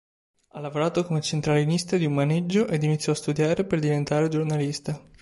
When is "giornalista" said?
4.29-4.99